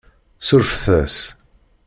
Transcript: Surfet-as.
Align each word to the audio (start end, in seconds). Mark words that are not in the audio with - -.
Surfet-as. 0.47 1.17